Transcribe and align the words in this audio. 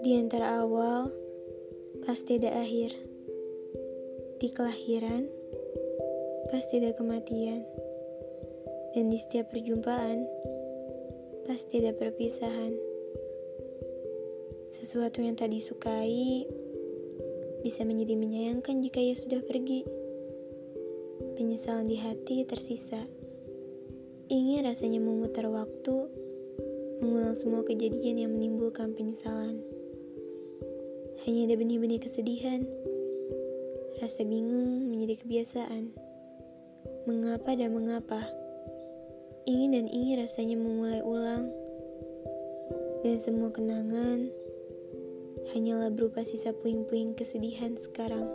Di 0.00 0.16
antara 0.16 0.64
awal, 0.64 1.12
pasti 2.08 2.40
ada 2.40 2.64
akhir. 2.64 2.96
Di 4.40 4.48
kelahiran, 4.48 5.28
pasti 6.48 6.80
ada 6.80 6.96
kematian. 6.96 7.68
Dan 8.96 9.12
di 9.12 9.20
setiap 9.20 9.52
perjumpaan, 9.52 10.24
pasti 11.44 11.84
ada 11.84 11.92
perpisahan. 11.92 12.72
Sesuatu 14.72 15.20
yang 15.20 15.36
tak 15.36 15.52
disukai 15.52 16.48
bisa 17.60 17.84
menjadi 17.84 18.16
menyayangkan 18.16 18.80
jika 18.80 19.04
ia 19.04 19.12
sudah 19.12 19.44
pergi. 19.44 19.84
Penyesalan 21.36 21.92
di 21.92 22.00
hati 22.00 22.48
tersisa. 22.48 23.04
Ingin 24.32 24.64
rasanya 24.64 24.96
memutar 24.96 25.44
waktu, 25.52 26.08
mengulang 27.04 27.36
semua 27.36 27.60
kejadian 27.68 28.24
yang 28.24 28.32
menimbulkan 28.32 28.96
penyesalan. 28.96 29.79
Hanya 31.24 31.52
ada 31.52 31.54
benih-benih 31.60 32.00
kesedihan. 32.00 32.64
Rasa 34.00 34.24
bingung 34.24 34.88
menjadi 34.88 35.20
kebiasaan. 35.20 35.92
Mengapa 37.04 37.52
dan 37.52 37.76
mengapa? 37.76 38.24
Ingin 39.44 39.76
dan 39.76 39.86
ingin 39.92 40.24
rasanya 40.24 40.56
memulai 40.56 41.04
ulang. 41.04 41.52
Dan 43.04 43.20
semua 43.20 43.52
kenangan 43.52 44.32
hanyalah 45.52 45.92
berupa 45.92 46.24
sisa 46.24 46.56
puing-puing 46.56 47.12
kesedihan 47.12 47.76
sekarang. 47.76 48.28